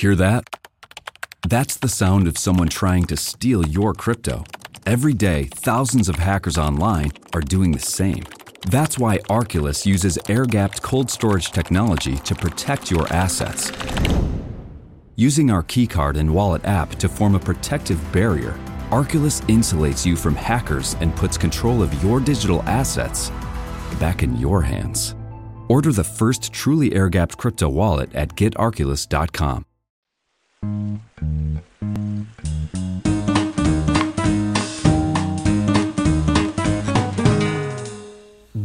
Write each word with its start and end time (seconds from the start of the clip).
Hear 0.00 0.14
that? 0.14 0.56
That's 1.46 1.76
the 1.76 1.86
sound 1.86 2.26
of 2.26 2.38
someone 2.38 2.68
trying 2.68 3.04
to 3.08 3.18
steal 3.18 3.66
your 3.66 3.92
crypto. 3.92 4.44
Every 4.86 5.12
day, 5.12 5.50
thousands 5.52 6.08
of 6.08 6.14
hackers 6.14 6.56
online 6.56 7.12
are 7.34 7.42
doing 7.42 7.72
the 7.72 7.80
same. 7.80 8.24
That's 8.70 8.98
why 8.98 9.18
Arculus 9.28 9.84
uses 9.84 10.18
air 10.26 10.46
gapped 10.46 10.80
cold 10.80 11.10
storage 11.10 11.50
technology 11.50 12.16
to 12.16 12.34
protect 12.34 12.90
your 12.90 13.12
assets. 13.12 13.70
Using 15.16 15.50
our 15.50 15.62
keycard 15.62 16.16
and 16.16 16.32
wallet 16.32 16.64
app 16.64 16.92
to 16.92 17.06
form 17.06 17.34
a 17.34 17.38
protective 17.38 18.00
barrier, 18.10 18.58
Arculus 18.88 19.42
insulates 19.48 20.06
you 20.06 20.16
from 20.16 20.34
hackers 20.34 20.96
and 21.00 21.14
puts 21.14 21.36
control 21.36 21.82
of 21.82 22.02
your 22.02 22.20
digital 22.20 22.62
assets 22.62 23.28
back 24.00 24.22
in 24.22 24.34
your 24.38 24.62
hands. 24.62 25.14
Order 25.68 25.92
the 25.92 26.04
first 26.04 26.54
truly 26.54 26.94
air 26.94 27.10
gapped 27.10 27.36
crypto 27.36 27.68
wallet 27.68 28.14
at 28.14 28.30
getarculus.com. 28.30 29.66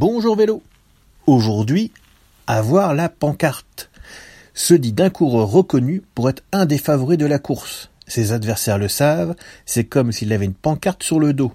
Bonjour 0.08 0.36
vélo. 0.36 0.62
Aujourd'hui, 1.26 1.92
avoir 2.46 2.94
la 2.94 3.10
pancarte 3.10 3.90
se 4.54 4.76
dit 4.76 4.94
d'un 4.94 5.10
coureur 5.10 5.48
reconnu 5.48 6.04
pour 6.14 6.30
être 6.30 6.44
un 6.52 6.68
des 6.68 6.78
favoris 6.78 7.18
de 7.18 7.26
la 7.26 7.40
course. 7.40 7.90
Ses 8.06 8.32
adversaires 8.32 8.78
le 8.78 8.88
savent, 8.88 9.34
c'est 9.66 9.86
comme 9.86 10.12
s'il 10.12 10.32
avait 10.32 10.46
une 10.46 10.54
pancarte 10.54 11.02
sur 11.02 11.20
le 11.20 11.34
dos. 11.34 11.54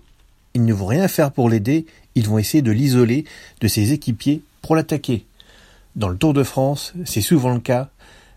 Ils 0.54 0.64
ne 0.64 0.74
vont 0.74 0.86
rien 0.86 1.06
faire 1.06 1.30
pour 1.30 1.48
l'aider, 1.48 1.86
ils 2.16 2.28
vont 2.28 2.38
essayer 2.38 2.60
de 2.60 2.72
l'isoler 2.72 3.24
de 3.60 3.68
ses 3.68 3.92
équipiers 3.92 4.42
pour 4.62 4.74
l'attaquer. 4.74 5.24
Dans 5.94 6.08
le 6.08 6.16
Tour 6.16 6.34
de 6.34 6.42
France, 6.42 6.92
c'est 7.04 7.20
souvent 7.20 7.54
le 7.54 7.60
cas 7.60 7.90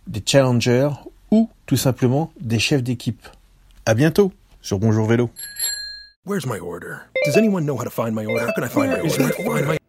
des 0.06 0.22
challengers 0.24 0.92
ou 1.32 1.50
tout 1.66 1.78
simplement 1.78 2.32
des 2.40 2.60
chefs 2.60 2.84
d'équipe. 2.84 3.28
À 3.88 3.96
bientôt 3.96 4.32
sur 4.62 4.78
Bonjour 4.78 5.08
Vélo. 5.08 5.32
Where's 6.28 6.46
my 6.46 6.60
order? 6.60 7.00
Does 7.26 7.36
anyone 7.36 7.66
know 7.66 7.76
how 7.76 7.84
to 7.84 7.90
find 7.90 8.14
my 8.14 8.28
order? 8.28 8.46
How 8.46 8.54
can 8.54 8.64
I 8.64 8.70
find 8.70 8.92
my 8.92 9.00
order? 9.50 9.80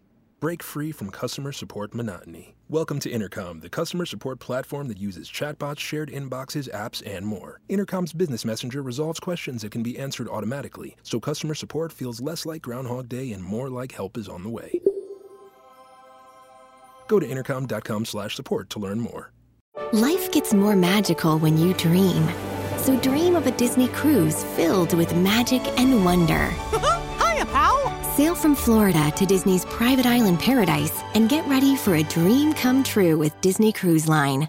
Break 0.45 0.63
free 0.63 0.93
from 0.93 1.09
customer 1.09 1.53
support 1.53 1.95
monotony. 1.95 2.55
Welcome 2.69 3.01
to 3.01 3.11
Intercom, 3.11 3.61
the 3.61 3.71
customer 3.71 4.05
support 4.05 4.41
platform 4.41 4.89
that 4.89 4.99
uses 4.99 5.31
chatbots, 5.31 5.79
shared 5.79 6.11
inboxes, 6.11 6.71
apps, 6.71 7.03
and 7.07 7.25
more. 7.25 7.63
Intercom's 7.71 8.13
business 8.13 8.45
messenger 8.45 8.83
resolves 8.83 9.19
questions 9.19 9.63
that 9.63 9.73
can 9.73 9.83
be 9.83 9.99
answered 9.99 10.29
automatically, 10.29 10.99
so 11.03 11.19
customer 11.19 11.55
support 11.55 11.93
feels 11.93 12.21
less 12.21 12.45
like 12.45 12.61
Groundhog 12.61 13.09
Day 13.09 13.33
and 13.33 13.43
more 13.43 13.71
like 13.71 13.93
help 13.93 14.19
is 14.19 14.29
on 14.29 14.43
the 14.43 14.51
way. 14.51 14.83
Go 17.09 17.19
to 17.19 17.27
intercom.com/support 17.27 18.69
to 18.69 18.79
learn 18.79 19.01
more. 19.01 19.33
Life 19.95 20.31
gets 20.31 20.53
more 20.53 20.77
magical 20.77 21.39
when 21.39 21.57
you 21.57 21.73
dream. 21.73 22.29
So 22.77 23.01
dream 23.01 23.35
of 23.35 23.47
a 23.47 23.51
Disney 23.53 23.89
cruise 23.89 24.45
filled 24.57 24.93
with 24.93 25.17
magic 25.17 25.63
and 25.81 26.05
wonder. 26.05 26.53
Sail 28.17 28.37
from 28.37 28.55
Florida 28.55 29.11
to 29.17 29.27
Disney's 29.27 29.65
private 29.65 30.07
island 30.07 30.39
paradise 30.39 31.03
and 31.15 31.29
get 31.29 31.45
ready 31.49 31.75
for 31.75 31.97
a 31.97 32.05
dream 32.05 32.53
come 32.55 32.85
true 32.85 33.19
with 33.19 33.41
Disney 33.41 33.73
Cruise 33.73 34.07
Line. 34.07 34.49